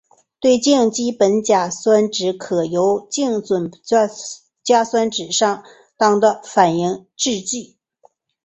[0.39, 4.07] 对羟基苯甲酸酯可由对羟基苯甲
[4.83, 5.63] 酸加上适
[5.95, 7.75] 当的醇的酯化反应制成。